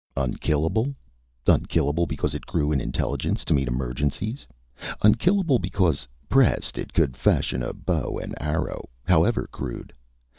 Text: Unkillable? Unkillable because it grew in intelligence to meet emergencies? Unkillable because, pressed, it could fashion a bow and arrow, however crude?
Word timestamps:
Unkillable? 0.17 0.95
Unkillable 1.45 2.07
because 2.07 2.33
it 2.33 2.47
grew 2.47 2.71
in 2.71 2.81
intelligence 2.81 3.45
to 3.45 3.53
meet 3.53 3.67
emergencies? 3.67 4.47
Unkillable 5.03 5.59
because, 5.59 6.07
pressed, 6.27 6.75
it 6.79 6.91
could 6.91 7.15
fashion 7.15 7.61
a 7.61 7.71
bow 7.71 8.17
and 8.17 8.33
arrow, 8.41 8.89
however 9.05 9.47
crude? 9.51 9.93